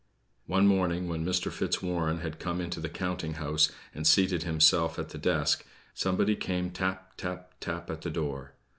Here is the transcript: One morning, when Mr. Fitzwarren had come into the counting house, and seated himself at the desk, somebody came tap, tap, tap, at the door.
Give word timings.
One 0.47 0.65
morning, 0.65 1.07
when 1.07 1.23
Mr. 1.23 1.51
Fitzwarren 1.51 2.21
had 2.21 2.39
come 2.39 2.59
into 2.59 2.79
the 2.79 2.89
counting 2.89 3.33
house, 3.35 3.71
and 3.93 4.07
seated 4.07 4.41
himself 4.41 4.97
at 4.97 5.09
the 5.09 5.19
desk, 5.19 5.63
somebody 5.93 6.35
came 6.35 6.71
tap, 6.71 7.15
tap, 7.17 7.53
tap, 7.59 7.87
at 7.91 8.01
the 8.01 8.09
door. 8.09 8.55